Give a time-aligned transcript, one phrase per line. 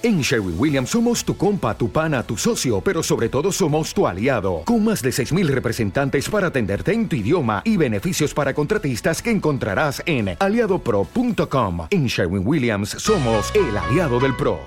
[0.00, 4.06] En Sherwin Williams somos tu compa, tu pana, tu socio, pero sobre todo somos tu
[4.06, 9.20] aliado, con más de 6.000 representantes para atenderte en tu idioma y beneficios para contratistas
[9.20, 11.88] que encontrarás en aliadopro.com.
[11.90, 14.60] En Sherwin Williams somos el aliado del PRO.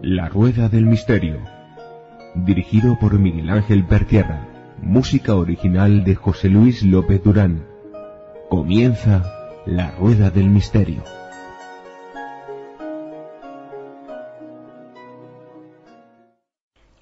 [0.00, 1.42] La Rueda del Misterio,
[2.36, 4.55] dirigido por Miguel Ángel Pertierra.
[4.88, 7.66] Música original de José Luis López Durán.
[8.48, 11.02] Comienza La Rueda del Misterio.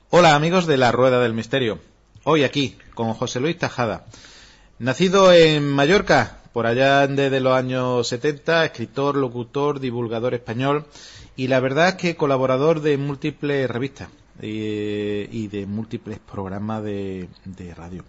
[0.09, 1.79] Hola amigos de La Rueda del Misterio.
[2.24, 4.07] Hoy aquí con José Luis Tajada.
[4.79, 10.87] Nacido en Mallorca, por allá desde los años 70, escritor, locutor, divulgador español
[11.37, 14.09] y la verdad es que colaborador de múltiples revistas
[14.41, 17.29] y, de múltiples programas de,
[17.77, 18.05] radio.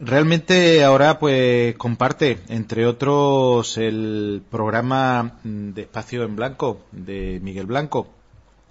[0.00, 8.08] Realmente ahora pues comparte, entre otros, el programa de Espacio en Blanco de Miguel Blanco.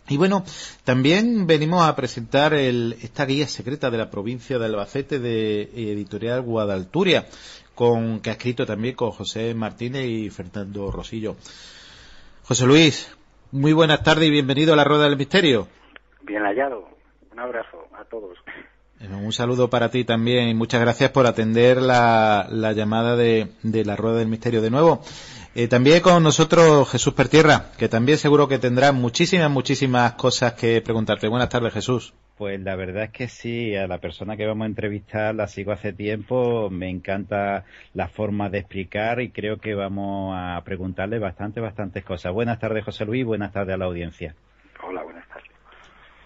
[0.09, 0.45] Y bueno,
[0.85, 7.27] también venimos a presentar esta guía secreta de la provincia de Albacete de Editorial Guadalturia,
[7.75, 11.35] con, que ha escrito también con José Martínez y Fernando Rosillo.
[12.43, 13.09] José Luis,
[13.51, 15.67] muy buenas tardes y bienvenido a la Rueda del Misterio.
[16.27, 16.89] Bien hallado.
[17.31, 18.37] Un abrazo a todos.
[18.99, 24.17] Un saludo para ti también y muchas gracias por atender la, llamada de, la Rueda
[24.17, 25.01] del Misterio de nuevo.
[25.55, 30.81] Eh, también con nosotros Jesús Pertierra, que también seguro que tendrá muchísimas, muchísimas cosas que
[30.81, 31.29] preguntarte.
[31.29, 32.13] Buenas tardes, Jesús.
[32.37, 35.71] Pues la verdad es que sí, a la persona que vamos a entrevistar la sigo
[35.71, 41.61] hace tiempo, me encanta la forma de explicar y creo que vamos a preguntarle bastante,
[41.61, 42.33] bastantes cosas.
[42.33, 44.35] Buenas tardes, José Luis, buenas tardes a la audiencia.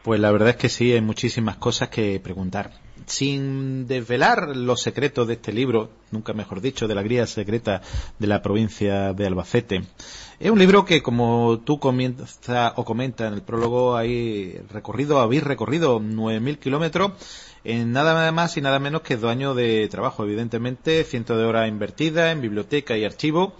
[0.04, 2.72] Pues la verdad es que sí, hay muchísimas cosas que preguntar.
[3.06, 7.82] Sin desvelar los secretos de este libro, nunca mejor dicho, de la guía secreta
[8.18, 9.84] de la provincia de Albacete.
[10.40, 15.44] Es un libro que, como tú comienza o comenta en el prólogo, hay recorrido, habéis
[15.44, 17.12] recorrido 9.000 kilómetros
[17.64, 21.70] en nada más y nada menos que dos años de trabajo, evidentemente, cientos de horas
[21.70, 23.54] invertidas en biblioteca y archivo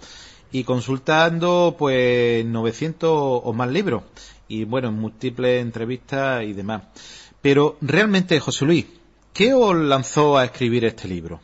[0.52, 4.02] y consultando pues 900 o más libros
[4.48, 6.82] y bueno, en múltiples entrevistas y demás.
[7.40, 8.86] Pero realmente, José Luis,
[9.32, 11.40] ¿qué os lanzó a escribir este libro?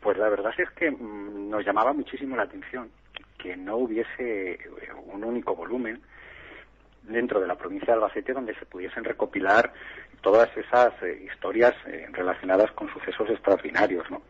[0.00, 2.90] Pues la verdad es que mm, nos llamaba muchísimo la atención
[3.38, 4.58] que no hubiese
[5.12, 6.00] un único volumen
[7.02, 9.72] dentro de la provincia de Albacete donde se pudiesen recopilar
[10.20, 14.22] todas esas eh, historias eh, relacionadas con sucesos extraordinarios, ¿no?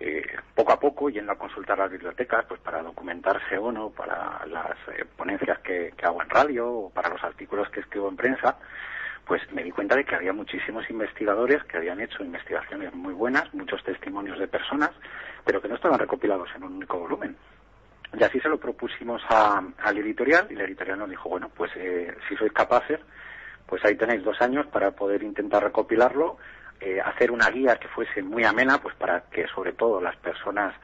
[0.00, 0.22] Eh,
[0.54, 4.76] poco a poco yendo a consultar las bibliotecas pues para documentarse o no para las
[4.96, 8.56] eh, ponencias que, hago en radio o para los artículos que escribo en prensa
[9.26, 13.52] pues me di cuenta de que había muchísimos investigadores que habían hecho investigaciones muy buenas,
[13.52, 14.90] muchos testimonios de personas,
[15.44, 17.36] pero que no estaban recopilados en un único volumen.
[18.18, 22.16] Y así se lo propusimos al editorial y la editorial nos dijo, bueno, pues eh,
[22.26, 23.00] si sois capaces,
[23.66, 26.38] pues ahí tenéis dos años para poder intentar recopilarlo
[26.80, 30.74] eh, hacer una guía que fuese muy amena, pues para que sobre todo las personas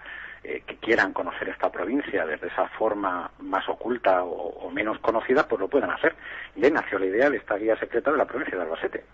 [0.42, 5.60] eh, que quieran conocer esta provincia desde esa forma más oculta o, menos conocida, pues
[5.60, 6.14] lo puedan hacer.
[6.56, 9.04] Y ahí nació la idea de esta guía secreta de la provincia de Albacete.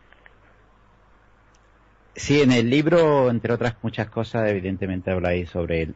[2.16, 5.94] Sí, en el libro, entre otras muchas cosas, evidentemente habláis sobre el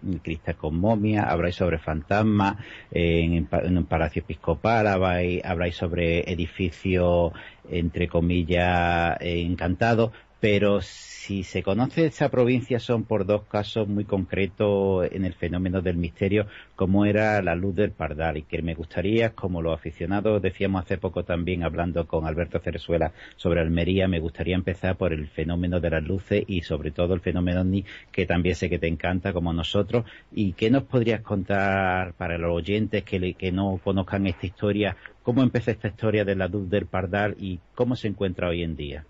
[0.56, 2.56] con momia, habláis sobre fantasmas,
[2.92, 7.32] en, un palacio episcopal, habláis, habláis sobre edificios,
[7.68, 10.12] entre comillas, encantados,
[10.44, 15.80] pero si se conoce esa provincia son por dos casos muy concretos en el fenómeno
[15.80, 20.42] del misterio, como era la luz del Pardal, y que me gustaría, como los aficionados
[20.42, 25.28] decíamos hace poco también hablando con Alberto Cerezuela sobre Almería, me gustaría empezar por el
[25.28, 27.64] fenómeno de las luces y sobre todo el fenómeno
[28.12, 32.54] que también sé que te encanta como nosotros, y qué nos podrías contar para los
[32.54, 36.84] oyentes que, que no conozcan esta historia, cómo empezó esta historia de la luz del
[36.84, 39.06] Pardal y cómo se encuentra hoy en día.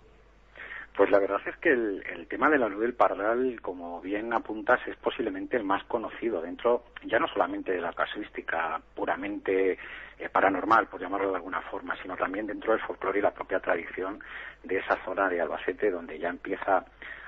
[0.95, 4.79] Pues la verdad es que el, tema de la luz del pardal, como bien apuntas,
[4.87, 9.77] es posiblemente el más conocido dentro, ya no solamente de la casuística puramente
[10.17, 13.59] eh, paranormal, por llamarlo de alguna forma, sino también dentro del folclore y la propia
[13.59, 14.19] tradición
[14.63, 16.85] de esa zona de Albacete, donde ya empieza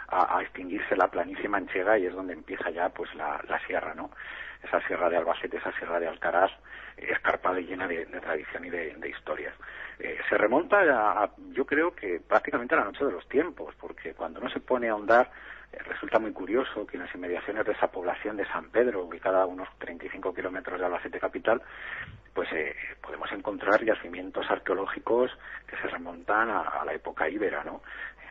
[0.08, 4.12] a, extinguirse la planicie manchega y es donde empieza ya pues la, sierra, ¿no?
[4.64, 6.52] Esa sierra de Albacete, esa sierra de Alcaraz,
[6.98, 9.54] escarpada y llena de, tradición y de historias.
[10.00, 14.14] Eh, se remonta a, yo creo que prácticamente a la noche de los tiempos, porque
[14.14, 15.32] cuando uno se pone a ahondar,
[15.74, 19.42] eh, resulta muy curioso que en las inmediaciones de esa población de San Pedro, ubicada
[19.42, 21.64] a unos 35 kilómetros de Albacete capital,
[22.38, 25.32] pues eh, podemos encontrar yacimientos arqueológicos
[25.66, 27.82] que se remontan a, la época íbera, ¿no?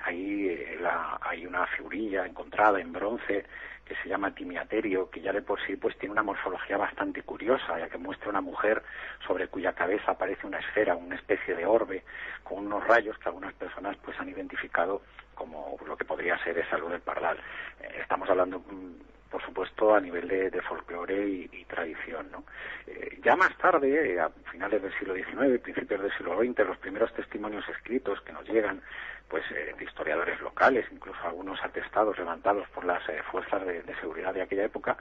[0.04, 0.78] Ahí
[1.22, 3.44] hay una figurilla encontrada en bronce
[3.84, 7.80] que se llama Timiaterio, que ya de por sí pues tiene una morfología bastante curiosa,
[7.80, 8.80] ya que muestra una mujer
[9.26, 12.04] sobre cuya cabeza aparece una esfera, una especie de orbe,
[12.44, 15.02] con unos rayos que algunas personas pues han identificado
[15.34, 17.38] como lo que podría ser esa luz del pardal.
[17.80, 22.30] Eh, estamos hablando mm, por supuesto, a nivel de, folclore y, tradición.
[22.32, 22.44] ¿no?
[22.86, 26.78] Eh, ya más tarde, eh, a finales del siglo XIX, principios del siglo XX, los
[26.78, 28.80] primeros testimonios escritos que nos llegan
[29.28, 34.40] pues eh, de historiadores locales, incluso algunos atestados levantados por las fuerzas de, seguridad de
[34.40, 34.96] aquella época,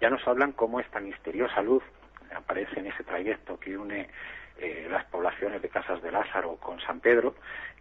[0.00, 1.82] ya nos hablan cómo esta misteriosa luz
[2.34, 4.08] aparece en ese trayecto que une
[4.88, 7.34] las poblaciones de Casas de Lázaro con San Pedro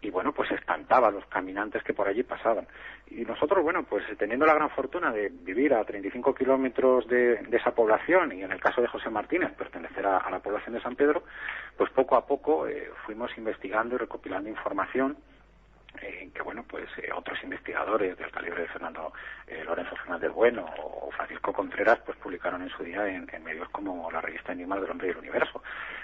[0.03, 2.67] y bueno, pues espantaba a los caminantes que por allí pasaban.
[3.07, 7.71] Y nosotros, bueno, pues teniendo la gran fortuna de vivir a 35 kilómetros de, esa
[7.71, 11.23] población y en el caso de José Martínez pertenecer a, la población de San Pedro,
[11.77, 15.15] pues poco a poco eh, fuimos investigando y recopilando información
[16.01, 19.13] eh, que bueno pues eh, otros investigadores del calibre de Fernando
[19.45, 24.09] eh, Lorenzo Fernández Bueno o Francisco Contreras pues publicaron en su día en, medios como
[24.09, 24.19] la
[24.53, 25.61] Enigmas del Hombre y el Universo.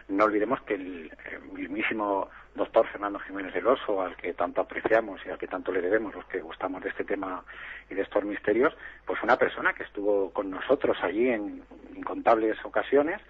[0.10, 1.12] No olvidemos que el,
[1.54, 5.81] mismísimo doctor Fernando Jiménez del Oso, al que tanto apreciamos y al que tanto le
[5.81, 7.44] debemos los que gustamos de este tema
[7.90, 8.75] y de estos misterios,
[9.06, 11.63] pues una persona que estuvo con nosotros allí en
[11.96, 13.22] incontables ocasiones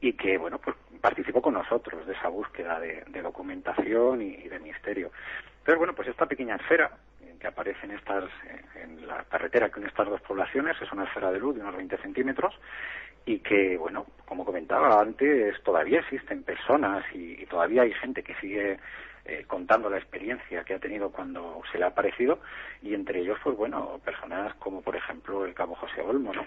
[0.00, 5.10] y que bueno pues participó con nosotros de esa búsqueda de, documentación y, de misterio.
[5.64, 6.90] Pero bueno, pues esta pequeña esfera
[7.38, 8.24] que aparece en, estas,
[8.74, 11.76] en la carretera que une estas dos poblaciones es una esfera de luz de unos
[11.76, 12.54] 20 centímetros
[13.26, 18.78] y que, bueno, como comentaba antes, todavía existen personas y, todavía hay gente que sigue
[19.24, 22.38] eh, contando la experiencia que ha tenido cuando se le ha aparecido
[22.82, 26.46] y entre ellos, pues bueno, personas como por ejemplo el cabo José Olmo, ¿no?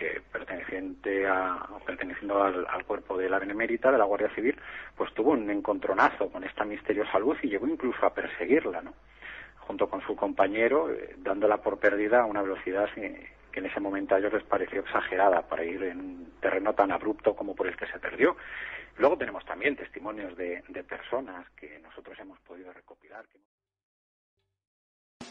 [0.00, 4.56] que perteneciente a, perteneciendo al, cuerpo de la Benemérita, de la Guardia Civil,
[4.96, 8.94] pues tuvo un encontronazo con esta misteriosa luz y llegó incluso a perseguirla, ¿no?
[9.58, 12.88] Junto con su compañero, eh, dándola por perdida a una velocidad
[13.50, 16.90] que, en ese momento a ellos les pareció exagerada para ir en un terreno tan
[16.92, 18.36] abrupto como por el que se perdió.
[18.98, 23.24] Luego tenemos también testimonios de, personas que nosotros hemos podido recopilar.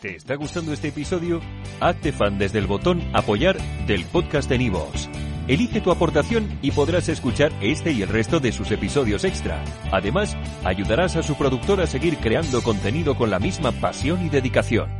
[0.02, 1.42] ¿Te está gustando este episodio?
[1.82, 5.10] Hazte fan desde el botón Apoyar del podcast de Nivos.
[5.50, 9.64] Elige tu aportación y podrás escuchar este y el resto de sus episodios extra.
[9.92, 14.99] Además, ayudarás a su productor a seguir creando contenido con la misma pasión y dedicación.